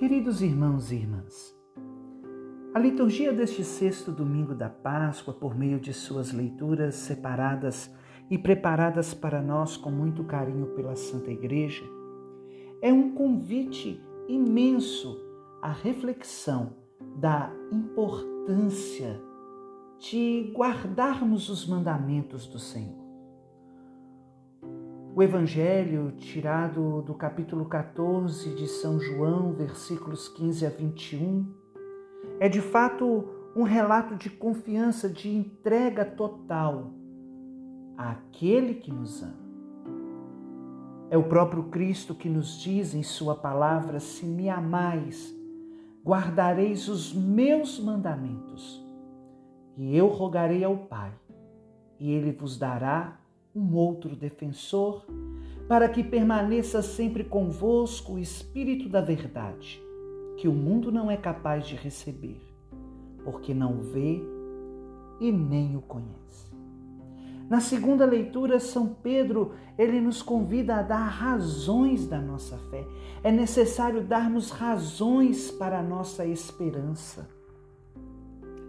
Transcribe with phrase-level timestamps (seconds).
[0.00, 1.54] Queridos irmãos e irmãs,
[2.74, 7.94] a liturgia deste sexto domingo da Páscoa, por meio de suas leituras separadas
[8.30, 11.84] e preparadas para nós com muito carinho pela Santa Igreja,
[12.80, 15.20] é um convite imenso
[15.60, 16.72] à reflexão
[17.16, 19.20] da importância
[19.98, 23.09] de guardarmos os mandamentos do Senhor.
[25.12, 31.52] O Evangelho, tirado do capítulo 14 de São João, versículos 15 a 21,
[32.38, 36.92] é de fato um relato de confiança, de entrega total
[37.98, 39.50] àquele que nos ama.
[41.10, 45.34] É o próprio Cristo que nos diz em Sua palavra: Se me amais,
[46.04, 48.80] guardareis os meus mandamentos,
[49.76, 51.12] e eu rogarei ao Pai,
[51.98, 53.19] e Ele vos dará
[53.54, 55.04] um outro defensor,
[55.68, 59.80] para que permaneça sempre convosco o Espírito da Verdade,
[60.36, 62.40] que o mundo não é capaz de receber,
[63.24, 64.20] porque não o vê
[65.20, 66.50] e nem o conhece.
[67.48, 72.86] Na segunda leitura, São Pedro, ele nos convida a dar razões da nossa fé.
[73.24, 77.28] É necessário darmos razões para a nossa esperança.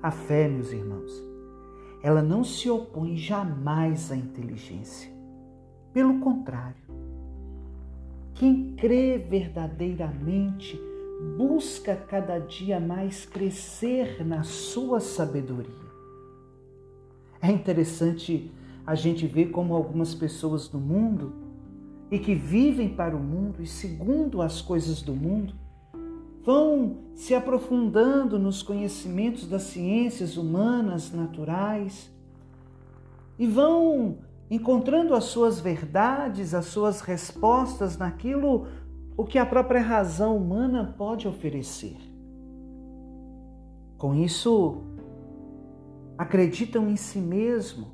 [0.01, 1.30] A fé, meus irmãos,
[2.03, 5.11] ela não se opõe jamais à inteligência.
[5.93, 6.81] Pelo contrário,
[8.33, 10.79] quem crê verdadeiramente
[11.37, 15.91] busca cada dia mais crescer na sua sabedoria.
[17.41, 18.51] É interessante
[18.85, 21.33] a gente ver como algumas pessoas do mundo
[22.09, 25.53] e que vivem para o mundo e segundo as coisas do mundo
[26.43, 32.11] vão se aprofundando nos conhecimentos das ciências humanas, naturais,
[33.37, 34.17] e vão
[34.49, 38.67] encontrando as suas verdades, as suas respostas naquilo
[39.15, 41.97] o que a própria razão humana pode oferecer.
[43.97, 44.81] Com isso,
[46.17, 47.87] acreditam em si mesmo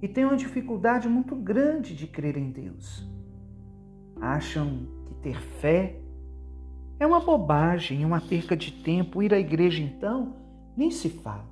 [0.00, 3.04] e têm uma dificuldade muito grande de crer em Deus.
[4.20, 5.97] Acham que ter fé
[7.00, 9.22] é uma bobagem, é uma perca de tempo.
[9.22, 10.34] Ir à igreja, então,
[10.76, 11.48] nem se fala.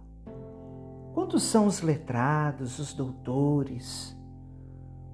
[1.14, 4.16] Quantos são os letrados, os doutores,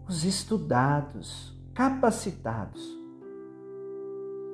[0.09, 2.99] os estudados, capacitados,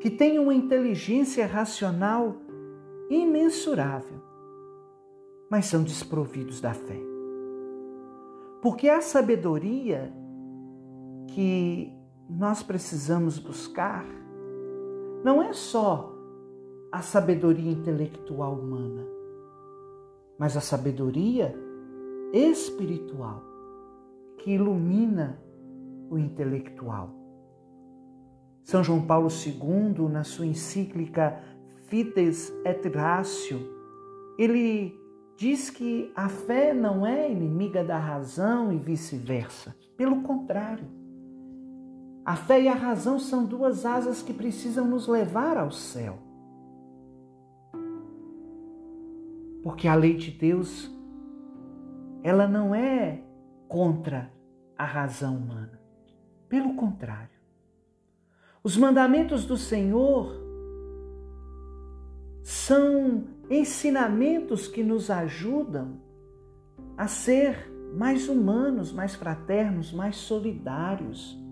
[0.00, 2.36] que têm uma inteligência racional
[3.08, 4.22] imensurável,
[5.50, 7.00] mas são desprovidos da fé?
[8.60, 10.12] Porque a sabedoria
[11.28, 11.92] que
[12.28, 14.04] nós precisamos buscar
[15.24, 16.14] não é só
[16.92, 19.06] a sabedoria intelectual humana,
[20.38, 21.54] mas a sabedoria
[22.32, 23.42] espiritual
[24.38, 25.42] que ilumina
[26.10, 27.10] o intelectual.
[28.64, 31.40] São João Paulo II, na sua encíclica
[31.88, 33.58] Fides et Ratio,
[34.38, 34.94] ele
[35.36, 39.74] diz que a fé não é inimiga da razão e vice-versa.
[39.96, 40.86] Pelo contrário,
[42.28, 46.18] a fé e a razão são duas asas que precisam nos levar ao céu.
[49.62, 50.94] Porque a lei de Deus,
[52.22, 53.22] ela não é
[53.66, 54.30] contra
[54.76, 55.80] a razão humana.
[56.50, 57.40] Pelo contrário.
[58.62, 60.30] Os mandamentos do Senhor
[62.42, 65.98] são ensinamentos que nos ajudam
[66.94, 71.47] a ser mais humanos, mais fraternos, mais solidários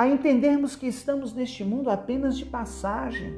[0.00, 3.34] a entendermos que estamos neste mundo apenas de passagem,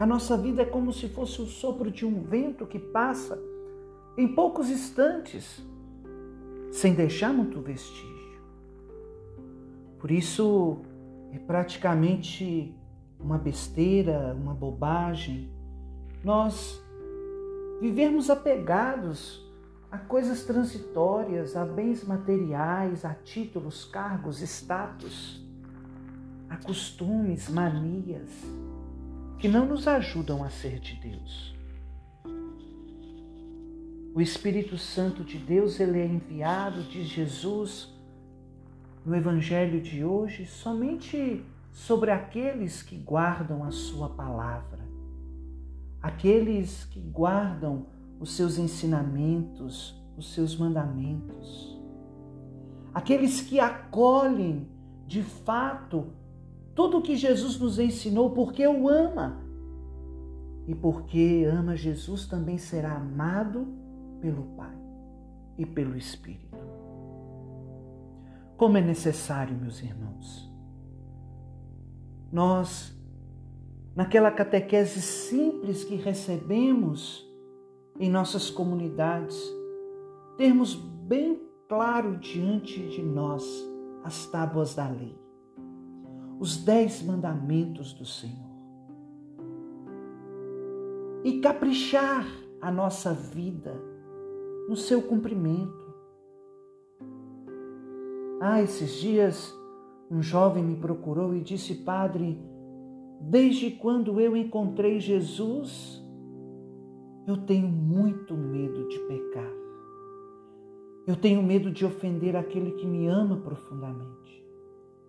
[0.00, 3.38] a nossa vida é como se fosse o sopro de um vento que passa
[4.16, 5.62] em poucos instantes,
[6.72, 8.40] sem deixar muito vestígio.
[9.98, 10.78] Por isso,
[11.34, 12.74] é praticamente
[13.20, 15.50] uma besteira, uma bobagem,
[16.24, 16.82] nós
[17.82, 19.46] vivermos apegados
[19.92, 25.43] a coisas transitórias, a bens materiais, a títulos, cargos, status
[26.54, 28.30] a costumes, manias
[29.38, 31.54] que não nos ajudam a ser de Deus.
[34.14, 37.92] O Espírito Santo de Deus, ele é enviado, diz Jesus
[39.04, 44.78] no Evangelho de hoje, somente sobre aqueles que guardam a sua palavra,
[46.00, 47.86] aqueles que guardam
[48.20, 51.76] os seus ensinamentos, os seus mandamentos,
[52.94, 54.68] aqueles que acolhem
[55.04, 56.06] de fato
[56.74, 59.42] tudo o que Jesus nos ensinou porque o ama.
[60.66, 63.66] E porque ama Jesus também será amado
[64.20, 64.74] pelo Pai
[65.58, 66.58] e pelo Espírito.
[68.56, 70.50] Como é necessário, meus irmãos,
[72.32, 72.94] nós
[73.94, 77.24] naquela catequese simples que recebemos
[77.98, 79.36] em nossas comunidades,
[80.36, 83.44] termos bem claro diante de nós
[84.02, 85.16] as tábuas da lei,
[86.44, 88.52] os dez mandamentos do Senhor.
[91.24, 92.26] E caprichar
[92.60, 93.74] a nossa vida
[94.68, 95.94] no seu cumprimento.
[98.42, 99.54] Ah, esses dias
[100.10, 102.38] um jovem me procurou e disse: Padre,
[103.22, 106.04] desde quando eu encontrei Jesus,
[107.26, 109.50] eu tenho muito medo de pecar.
[111.06, 114.44] Eu tenho medo de ofender aquele que me ama profundamente.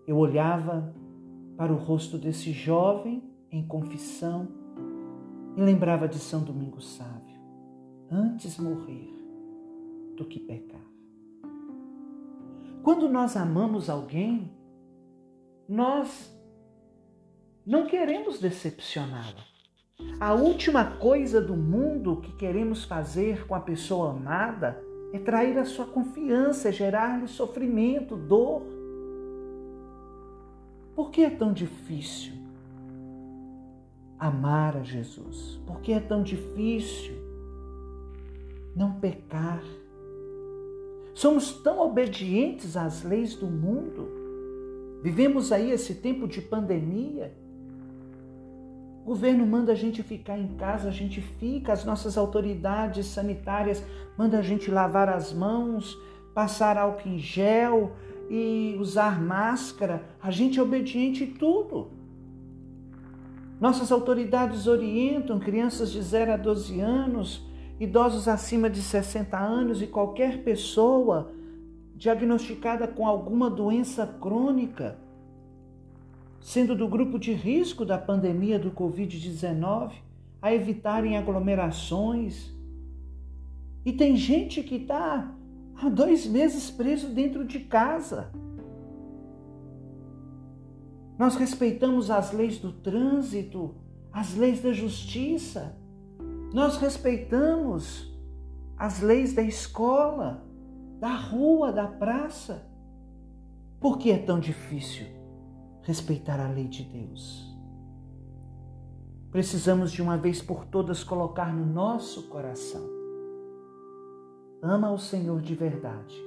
[0.07, 0.95] Eu olhava
[1.57, 4.47] para o rosto desse jovem em confissão
[5.55, 7.39] e lembrava de São Domingos Sávio:
[8.11, 9.13] antes morrer
[10.15, 10.85] do que pecar.
[12.83, 14.51] Quando nós amamos alguém,
[15.67, 16.31] nós
[17.65, 19.43] não queremos decepcioná-la.
[20.19, 24.79] A última coisa do mundo que queremos fazer com a pessoa amada
[25.13, 28.61] é trair a sua confiança, é gerar-lhe sofrimento, dor.
[30.95, 32.33] Por que é tão difícil
[34.17, 35.59] amar a Jesus?
[35.65, 37.13] Por que é tão difícil
[38.75, 39.61] não pecar?
[41.13, 44.25] Somos tão obedientes às leis do mundo
[45.05, 47.31] Vivemos aí esse tempo de pandemia.
[49.03, 53.85] O governo manda a gente ficar em casa, a gente fica, as nossas autoridades sanitárias
[54.17, 55.95] mandam a gente lavar as mãos,
[56.33, 57.91] passar álcool em gel
[58.29, 60.03] e usar máscara.
[60.21, 61.91] A gente é obediente em tudo.
[63.59, 67.45] Nossas autoridades orientam crianças de 0 a 12 anos,
[67.79, 71.31] idosos acima de 60 anos e qualquer pessoa
[71.95, 74.97] diagnosticada com alguma doença crônica,
[76.41, 79.93] sendo do grupo de risco da pandemia do Covid-19,
[80.41, 82.53] a evitarem aglomerações.
[83.85, 85.34] E tem gente que está
[85.77, 88.31] há dois meses preso dentro de casa.
[91.17, 93.75] Nós respeitamos as leis do trânsito,
[94.11, 95.77] as leis da justiça,
[96.53, 98.13] nós respeitamos
[98.77, 100.45] as leis da escola
[100.99, 102.65] da rua, da praça.
[103.79, 105.05] Por que é tão difícil
[105.81, 107.53] respeitar a lei de Deus?
[109.31, 112.87] Precisamos de uma vez por todas colocar no nosso coração:
[114.65, 116.19] ama o Senhor de verdade,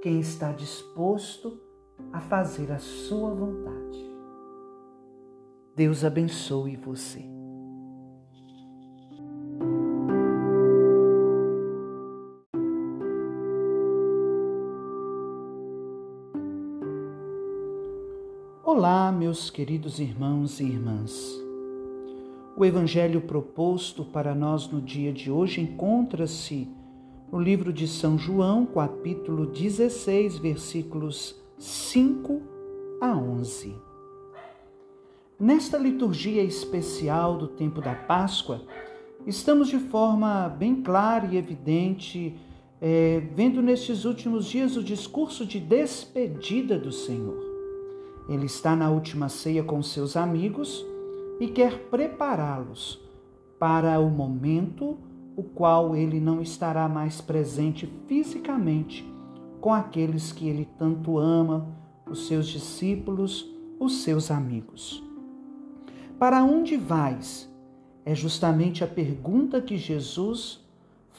[0.00, 1.60] quem está disposto
[2.12, 3.98] a fazer a sua vontade.
[5.74, 7.24] Deus abençoe você.
[18.64, 21.36] Olá, meus queridos irmãos e irmãs.
[22.56, 26.77] O evangelho proposto para nós no dia de hoje encontra-se
[27.30, 32.40] no livro de São João, capítulo 16, versículos 5
[33.00, 33.76] a 11.
[35.38, 38.62] Nesta liturgia especial do tempo da Páscoa,
[39.26, 42.34] estamos de forma bem clara e evidente
[42.80, 47.46] é, vendo nestes últimos dias o discurso de despedida do Senhor.
[48.26, 50.84] Ele está na última ceia com seus amigos
[51.38, 52.98] e quer prepará-los
[53.58, 54.98] para o momento
[55.38, 59.08] o qual ele não estará mais presente fisicamente
[59.60, 61.68] com aqueles que ele tanto ama,
[62.04, 65.02] os seus discípulos, os seus amigos.
[66.18, 67.48] Para onde vais?
[68.04, 70.66] É justamente a pergunta que Jesus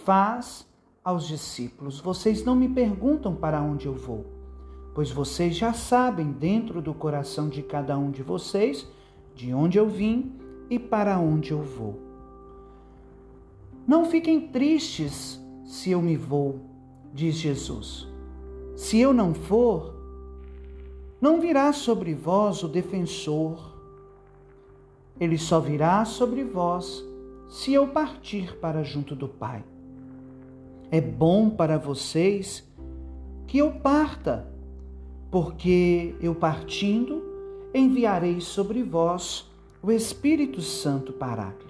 [0.05, 0.67] faz
[1.03, 2.01] aos discípulos.
[2.01, 4.39] Vocês não me perguntam para onde eu vou
[4.99, 8.85] pois vocês já sabem dentro do coração de cada um de vocês
[9.33, 10.33] de onde eu vim
[10.69, 12.08] e para onde eu vou.
[13.89, 16.59] Não fiquem tristes se eu me vou,
[17.11, 18.07] diz Jesus.
[18.75, 19.95] Se eu não for,
[21.19, 23.75] não virá sobre vós o defensor.
[25.19, 27.03] Ele só virá sobre vós
[27.49, 29.63] se eu partir para junto do Pai.
[30.91, 32.63] É bom para vocês
[33.47, 34.47] que eu parta
[35.31, 37.23] porque eu partindo
[37.73, 39.49] enviarei sobre vós
[39.81, 41.68] o Espírito Santo Paráclito.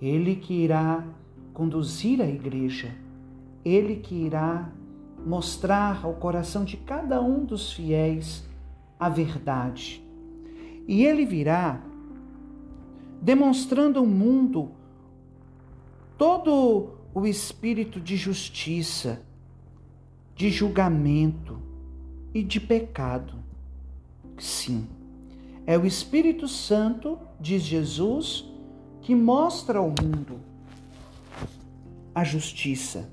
[0.00, 1.04] Ele que irá
[1.52, 2.94] conduzir a igreja,
[3.64, 4.70] ele que irá
[5.24, 8.46] mostrar ao coração de cada um dos fiéis
[8.98, 10.02] a verdade.
[10.86, 11.82] E ele virá
[13.20, 14.70] demonstrando ao mundo
[16.18, 19.22] todo o espírito de justiça,
[20.34, 21.66] de julgamento,
[22.36, 23.32] e de pecado.
[24.38, 24.86] Sim,
[25.66, 28.44] É o Espírito Santo, diz Jesus,
[29.06, 30.40] que mostra ao mundo
[32.12, 33.08] a justiça.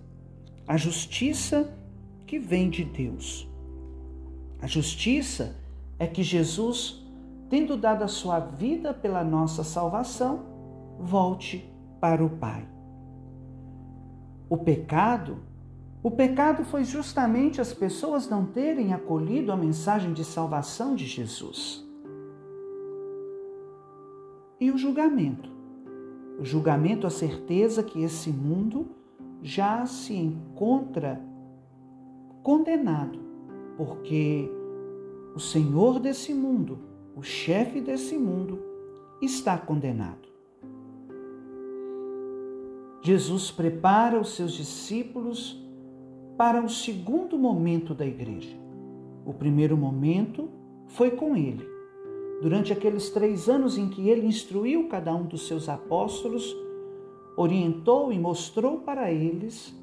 [0.68, 1.72] A justiça
[2.26, 3.48] que vem de Deus.
[4.60, 5.56] A justiça
[6.00, 7.06] é que Jesus,
[7.48, 10.44] tendo dado a sua vida pela nossa salvação,
[11.00, 11.72] volte
[12.02, 12.68] para o Pai.
[14.50, 15.44] O pecado,
[16.02, 21.88] o pecado foi justamente as pessoas não terem acolhido a mensagem de salvação de Jesus.
[24.60, 25.53] E o julgamento.
[26.40, 28.88] O julgamento, a certeza que esse mundo
[29.42, 31.22] já se encontra
[32.42, 33.20] condenado,
[33.78, 34.50] porque
[35.36, 36.80] o Senhor desse mundo,
[37.16, 38.60] o chefe desse mundo,
[39.22, 40.32] está condenado.
[43.02, 45.62] Jesus prepara os seus discípulos
[46.38, 48.56] para o segundo momento da igreja.
[49.26, 50.50] O primeiro momento
[50.88, 51.73] foi com ele.
[52.44, 56.54] Durante aqueles três anos em que ele instruiu cada um dos seus apóstolos,
[57.38, 59.74] orientou e mostrou para eles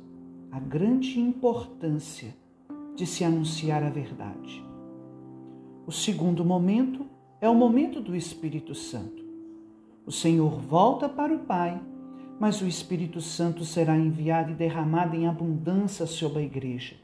[0.53, 2.37] a grande importância
[2.95, 4.63] de se anunciar a verdade.
[5.87, 7.07] O segundo momento
[7.41, 9.25] é o momento do Espírito Santo.
[10.05, 11.81] O Senhor volta para o Pai
[12.41, 16.97] mas o Espírito Santo será enviado e derramado em abundância sobre a igreja,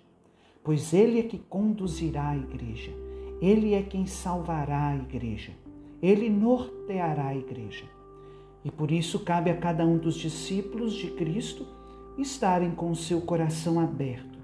[0.64, 2.90] pois ele é que conduzirá a igreja,
[3.40, 5.52] ele é quem salvará a igreja,
[6.02, 7.84] ele norteará a igreja.
[8.64, 11.66] E por isso cabe a cada um dos discípulos de Cristo
[12.18, 14.38] estarem com o seu coração aberto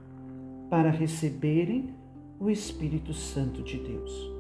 [0.71, 1.95] para receberem
[2.39, 4.31] o Espírito Santo de Deus.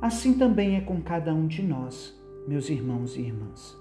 [0.00, 2.18] Assim também é com cada um de nós,
[2.48, 3.76] meus irmãos e irmãs.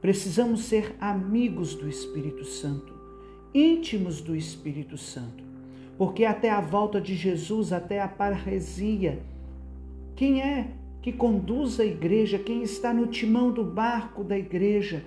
[0.00, 2.92] Precisamos ser amigos do Espírito Santo,
[3.54, 5.44] íntimos do Espírito Santo,
[5.98, 9.22] porque até a volta de Jesus, até a parresia,
[10.14, 10.68] quem é
[11.00, 15.04] que conduz a igreja, quem está no timão do barco da igreja,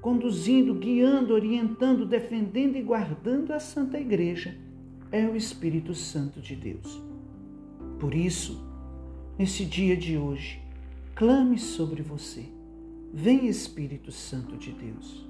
[0.00, 4.56] conduzindo, guiando, orientando, defendendo e guardando a Santa Igreja,
[5.10, 7.02] é o Espírito Santo de Deus.
[7.98, 8.62] Por isso,
[9.38, 10.60] nesse dia de hoje,
[11.14, 12.44] clame sobre você.
[13.12, 15.26] Vem Espírito Santo de Deus,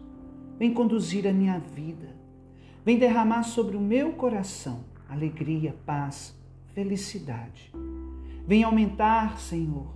[0.58, 2.14] vem conduzir a minha vida,
[2.84, 6.38] vem derramar sobre o meu coração alegria, paz,
[6.74, 7.72] felicidade.
[8.46, 9.94] Vem aumentar, Senhor,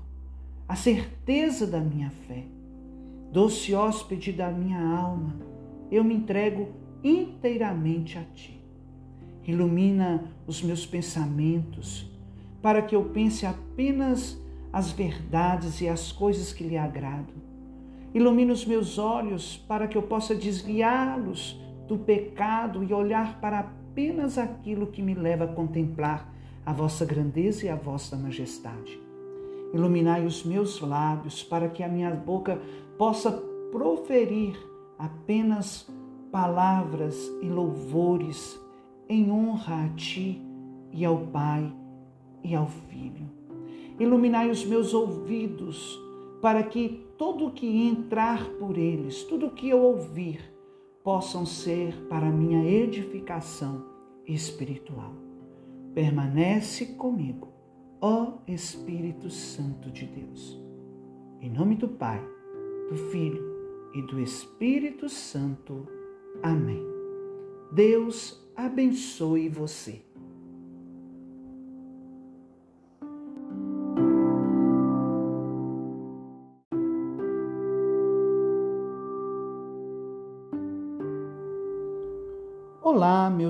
[0.68, 2.44] a certeza da minha fé.
[3.32, 5.36] Doce hóspede da minha alma,
[5.90, 6.68] eu me entrego
[7.02, 8.60] inteiramente a Ti.
[9.46, 12.10] Ilumina os meus pensamentos,
[12.62, 14.40] para que eu pense apenas
[14.72, 17.44] as verdades e as coisas que lhe agradam
[18.14, 24.38] Ilumina os meus olhos para que eu possa desviá-los do pecado e olhar para apenas
[24.38, 26.28] aquilo que me leva a contemplar
[26.66, 29.00] a vossa grandeza e a vossa majestade.
[29.72, 32.60] Iluminai os meus lábios para que a minha boca
[32.98, 33.30] possa
[33.70, 34.58] proferir
[34.98, 35.88] apenas
[36.32, 38.60] palavras e louvores
[39.08, 40.42] em honra a Ti
[40.92, 41.72] e ao Pai
[42.42, 43.30] e ao Filho.
[44.00, 45.96] Iluminai os meus ouvidos
[46.42, 50.53] para que tudo que entrar por eles, tudo que eu ouvir,
[51.04, 53.84] possam ser para minha edificação
[54.26, 55.12] espiritual.
[55.94, 57.52] Permanece comigo,
[58.00, 60.58] ó Espírito Santo de Deus.
[61.42, 62.24] Em nome do Pai,
[62.88, 63.44] do Filho
[63.94, 65.86] e do Espírito Santo.
[66.42, 66.82] Amém.
[67.70, 70.00] Deus abençoe você.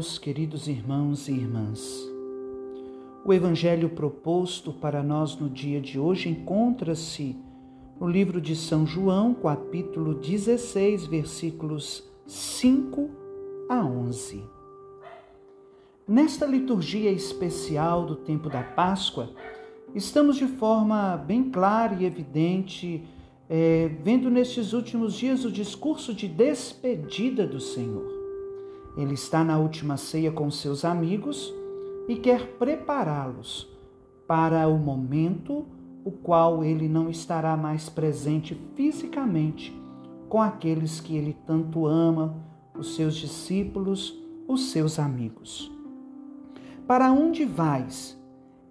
[0.04, 2.06] Meus queridos irmãos e irmãs.
[3.24, 7.34] O evangelho proposto para nós no dia de hoje encontra-se
[7.98, 13.08] no livro de São João, capítulo 16, versículos 5
[13.66, 14.44] a 11.
[16.06, 19.30] Nesta liturgia especial do tempo da Páscoa,
[19.94, 23.02] estamos de forma bem clara e evidente
[23.48, 28.13] é, vendo nestes últimos dias o discurso de despedida do Senhor.
[28.96, 31.52] Ele está na última ceia com seus amigos
[32.08, 33.68] e quer prepará-los
[34.26, 35.66] para o momento
[36.04, 39.74] o qual ele não estará mais presente fisicamente
[40.28, 42.36] com aqueles que ele tanto ama,
[42.78, 45.72] os seus discípulos, os seus amigos.
[46.86, 48.20] Para onde vais?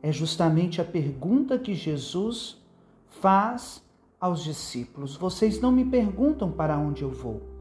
[0.02, 2.62] É justamente a pergunta que Jesus
[3.22, 3.84] faz
[4.20, 5.16] aos discípulos.
[5.16, 7.53] Vocês não me perguntam para onde eu vou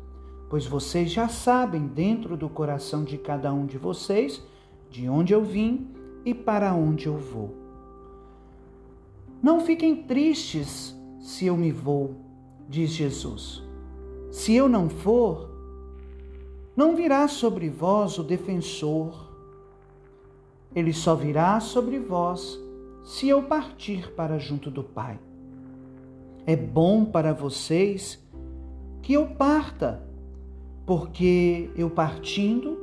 [0.53, 4.43] pois vocês já sabem dentro do coração de cada um de vocês
[4.91, 5.89] de onde eu vim
[6.27, 7.57] e para onde eu vou.
[9.43, 12.17] Não fiquem tristes se eu me vou,
[12.69, 13.63] diz Jesus.
[14.31, 15.49] Se eu não for,
[16.77, 19.33] não virá sobre vós o defensor.
[20.75, 22.61] Ele só virá sobre vós
[23.03, 25.19] se eu partir para junto do Pai.
[26.45, 28.23] É bom para vocês
[29.01, 30.12] que eu parta,
[30.85, 32.79] porque eu partindo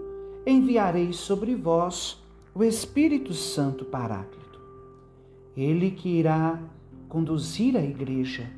[0.46, 2.22] enviarei sobre vós
[2.56, 4.60] o Espírito Santo Paráclito.
[5.56, 6.60] Ele que irá
[7.08, 8.50] conduzir a igreja,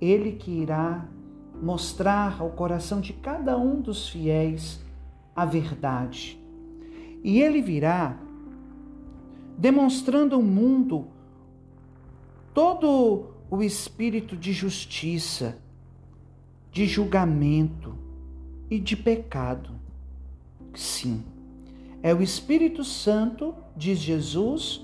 [0.00, 1.06] ele que irá
[1.62, 4.80] mostrar ao coração de cada um dos fiéis
[5.36, 6.40] a verdade.
[7.22, 8.18] E ele virá
[9.58, 11.06] demonstrando ao mundo
[12.54, 15.58] todo o espírito de justiça,
[16.72, 17.99] de julgamento
[18.70, 19.72] e de pecado.
[20.74, 21.24] Sim,
[22.02, 24.80] é o Espírito Santo, diz Jesus,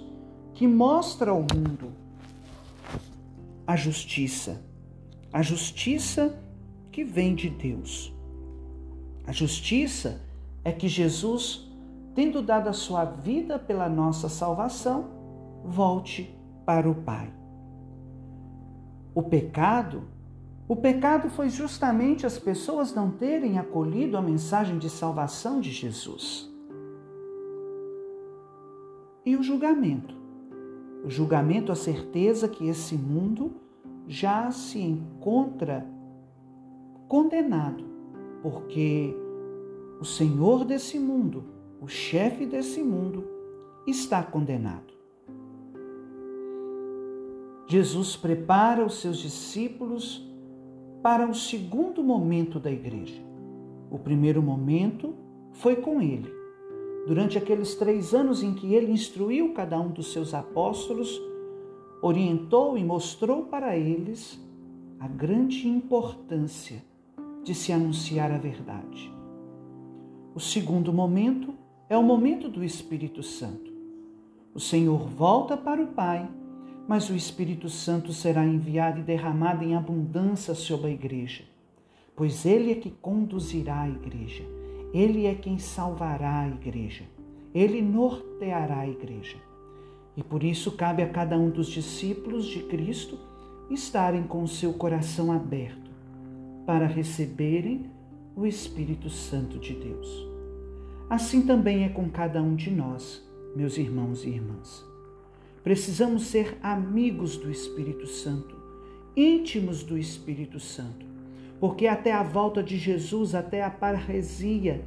[0.52, 1.92] que mostra ao mundo
[3.66, 4.62] a justiça.
[5.32, 6.38] A justiça
[6.90, 8.12] que vem de Deus.
[9.26, 10.20] A justiça
[10.64, 11.68] é que Jesus,
[12.14, 15.10] tendo dado a sua vida pela nossa salvação,
[15.64, 17.32] volte para o Pai.
[19.14, 20.04] O pecado,
[20.68, 26.52] o pecado foi justamente as pessoas não terem acolhido a mensagem de salvação de Jesus.
[29.24, 30.14] E o julgamento.
[31.04, 33.52] O julgamento, a certeza que esse mundo
[34.08, 35.86] já se encontra
[37.06, 37.84] condenado,
[38.42, 39.16] porque
[40.00, 41.44] o Senhor desse mundo,
[41.80, 43.24] o chefe desse mundo,
[43.86, 44.94] está condenado.
[47.68, 50.26] Jesus prepara os seus discípulos
[51.06, 53.22] para o segundo momento da igreja.
[53.88, 55.14] O primeiro momento
[55.52, 56.28] foi com ele.
[57.06, 61.22] Durante aqueles três anos em que ele instruiu cada um dos seus apóstolos,
[62.02, 64.44] orientou e mostrou para eles
[64.98, 66.82] a grande importância
[67.44, 69.08] de se anunciar a verdade.
[70.34, 71.54] O segundo momento
[71.88, 73.72] é o momento do Espírito Santo.
[74.52, 76.28] O Senhor volta para o Pai,
[76.88, 81.44] mas o Espírito Santo será enviado e derramado em abundância sobre a igreja,
[82.14, 84.44] pois Ele é que conduzirá a igreja,
[84.94, 87.04] Ele é quem salvará a igreja,
[87.54, 89.36] Ele norteará a igreja.
[90.16, 93.18] E por isso cabe a cada um dos discípulos de Cristo
[93.68, 95.90] estarem com o seu coração aberto
[96.64, 97.90] para receberem
[98.34, 100.26] o Espírito Santo de Deus.
[101.10, 103.22] Assim também é com cada um de nós,
[103.54, 104.95] meus irmãos e irmãs.
[105.66, 108.54] Precisamos ser amigos do Espírito Santo,
[109.16, 111.04] íntimos do Espírito Santo,
[111.58, 114.84] porque até a volta de Jesus, até a parresia,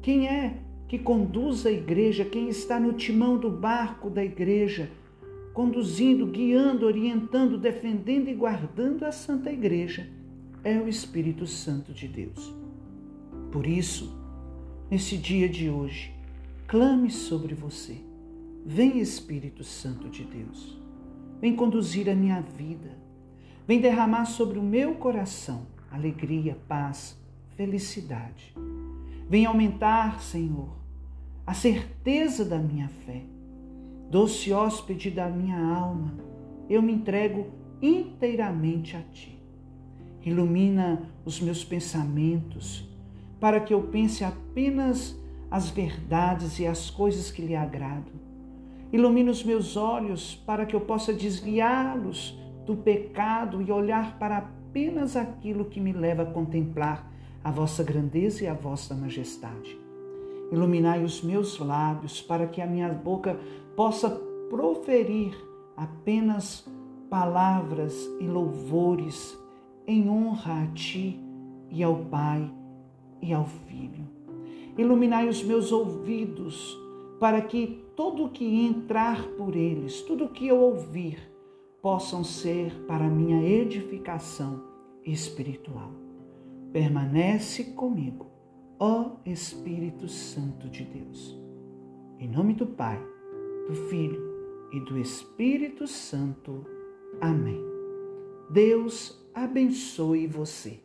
[0.00, 4.88] quem é que conduz a igreja, quem está no timão do barco da igreja,
[5.52, 10.06] conduzindo, guiando, orientando, defendendo e guardando a Santa Igreja?
[10.62, 12.54] é o Espírito Santo de Deus.
[13.50, 14.14] Por isso,
[14.88, 16.12] nesse dia de hoje,
[16.68, 18.09] clame sobre você.
[18.64, 20.78] Vem Espírito Santo de Deus.
[21.40, 22.90] Vem conduzir a minha vida.
[23.66, 27.18] Vem derramar sobre o meu coração alegria, paz,
[27.56, 28.54] felicidade.
[29.28, 30.70] Vem aumentar, Senhor,
[31.46, 33.22] a certeza da minha fé.
[34.10, 36.14] Doce hóspede da minha alma,
[36.68, 37.46] eu me entrego
[37.80, 39.40] inteiramente a Ti.
[40.24, 42.88] Ilumina os meus pensamentos,
[43.38, 45.16] para que eu pense apenas
[45.50, 48.29] as verdades e as coisas que lhe agradam.
[48.92, 55.16] Ilumina os meus olhos, para que eu possa desviá-los do pecado e olhar para apenas
[55.16, 57.10] aquilo que me leva a contemplar
[57.42, 59.78] a vossa grandeza e a vossa majestade.
[60.52, 63.38] Iluminai os meus lábios, para que a minha boca
[63.76, 64.10] possa
[64.50, 65.32] proferir
[65.76, 66.68] apenas
[67.08, 69.38] palavras e louvores
[69.86, 71.18] em honra a Ti
[71.70, 72.50] e ao Pai
[73.22, 74.08] e ao Filho.
[74.76, 76.76] Iluminai os meus ouvidos,
[77.20, 81.18] para que tudo que entrar por eles, tudo que eu ouvir,
[81.82, 84.64] possam ser para minha edificação
[85.04, 85.92] espiritual.
[86.72, 88.26] Permanece comigo,
[88.78, 91.38] ó Espírito Santo de Deus.
[92.18, 92.98] Em nome do Pai,
[93.68, 94.22] do Filho
[94.72, 96.64] e do Espírito Santo.
[97.20, 97.60] Amém.
[98.50, 100.80] Deus abençoe você.